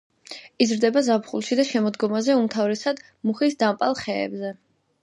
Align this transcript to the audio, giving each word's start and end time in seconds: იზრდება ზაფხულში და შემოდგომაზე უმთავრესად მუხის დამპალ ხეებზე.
იზრდება 0.63 1.03
ზაფხულში 1.09 1.57
და 1.61 1.65
შემოდგომაზე 1.73 2.39
უმთავრესად 2.41 3.05
მუხის 3.31 3.61
დამპალ 3.65 3.99
ხეებზე. 4.03 4.57